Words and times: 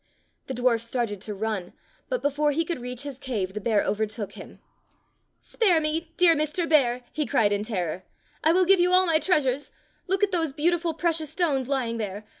The 0.47 0.55
dwarf 0.55 0.81
started 0.81 1.21
to 1.21 1.35
run, 1.35 1.73
but 2.09 2.23
before 2.23 2.49
he 2.49 2.65
could 2.65 2.79
reach 2.79 3.03
his 3.03 3.19
cave 3.19 3.53
the 3.53 3.61
bear 3.61 3.83
overtook 3.83 4.31
him. 4.31 4.57
"Spare 5.39 5.79
me, 5.79 6.11
dear 6.17 6.35
Mr. 6.35 6.67
Bear," 6.67 7.03
he 7.11 7.23
cried 7.27 7.53
in 7.53 7.63
terror. 7.63 8.03
"I 8.43 8.51
will 8.51 8.65
give 8.65 8.79
you 8.79 8.91
all 8.93 9.05
my 9.05 9.19
treasures. 9.19 9.69
Look 10.07 10.23
at 10.23 10.31
those 10.31 10.53
beautiful 10.53 10.95
precious 10.95 11.29
stones 11.29 11.69
lying 11.69 11.97
there. 11.99 12.25